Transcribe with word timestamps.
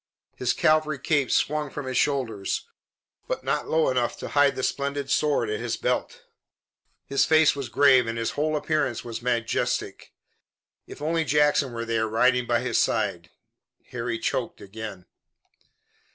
His 0.35 0.51
cavalry 0.53 0.97
cape 0.97 1.29
swung 1.29 1.69
from 1.69 1.85
his 1.85 1.95
shoulders, 1.95 2.65
but 3.27 3.43
not 3.43 3.67
low 3.69 3.87
enough 3.91 4.17
to 4.17 4.29
hide 4.29 4.55
the 4.55 4.63
splendid 4.63 5.11
sword 5.11 5.47
at 5.47 5.59
his 5.59 5.77
belt. 5.77 6.23
His 7.05 7.23
face 7.23 7.55
was 7.55 7.69
grave 7.69 8.07
and 8.07 8.17
his 8.17 8.31
whole 8.31 8.57
appearance 8.57 9.05
was 9.05 9.21
majestic. 9.21 10.11
If 10.87 11.03
only 11.03 11.23
Jackson 11.23 11.71
were 11.71 11.85
there, 11.85 12.07
riding 12.07 12.47
by 12.47 12.61
his 12.61 12.79
side! 12.79 13.29
Harry 13.91 14.17
choked 14.17 14.59
again. 14.59 15.05